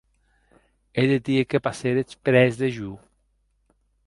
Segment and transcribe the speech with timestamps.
[0.99, 2.91] E deth dia que passéretz près de jo?